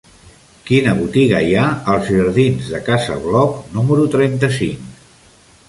Quina 0.69 0.93
botiga 1.01 1.41
hi 1.47 1.51
ha 1.57 1.65
als 1.95 2.09
jardins 2.15 2.71
de 2.77 2.81
Casa 2.89 3.19
Bloc 3.27 3.61
número 3.77 4.07
trenta-cinc? 4.17 4.89